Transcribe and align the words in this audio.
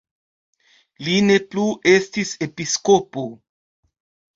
Li 1.03 1.19
ne 1.27 1.37
plu 1.53 1.67
estis 1.95 2.35
episkopo. 2.49 3.31